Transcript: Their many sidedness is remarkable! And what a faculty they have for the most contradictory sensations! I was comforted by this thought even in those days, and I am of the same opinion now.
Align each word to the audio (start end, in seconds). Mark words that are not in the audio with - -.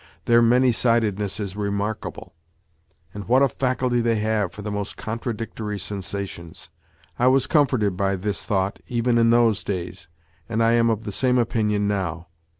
Their 0.25 0.41
many 0.41 0.71
sidedness 0.71 1.39
is 1.39 1.55
remarkable! 1.55 2.33
And 3.13 3.27
what 3.27 3.43
a 3.43 3.47
faculty 3.47 4.01
they 4.01 4.15
have 4.15 4.51
for 4.51 4.63
the 4.63 4.71
most 4.71 4.97
contradictory 4.97 5.77
sensations! 5.77 6.69
I 7.19 7.27
was 7.27 7.45
comforted 7.45 7.95
by 7.97 8.15
this 8.15 8.43
thought 8.43 8.79
even 8.87 9.19
in 9.19 9.29
those 9.29 9.63
days, 9.63 10.07
and 10.49 10.63
I 10.63 10.71
am 10.71 10.89
of 10.89 11.03
the 11.03 11.11
same 11.11 11.37
opinion 11.37 11.87
now. 11.87 12.29